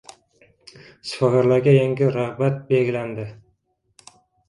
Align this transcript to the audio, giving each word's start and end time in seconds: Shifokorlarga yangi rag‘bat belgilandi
Shifokorlarga 1.09 1.75
yangi 1.77 2.09
rag‘bat 2.17 2.61
belgilandi 2.75 3.31